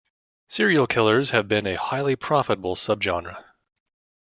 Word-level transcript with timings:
Serial 0.47 0.87
killers 0.87 1.29
have 1.29 1.47
been 1.47 1.67
a 1.67 1.75
highly 1.77 2.15
profitable 2.15 2.75
subgenre. 2.75 3.37